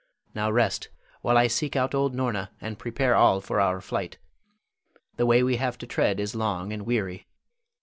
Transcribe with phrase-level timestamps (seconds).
[0.33, 0.89] Now rest,
[1.21, 4.17] while I seek out old Norna, and prepare all for our flight.
[5.17, 7.27] The way we have to tread is long and weary.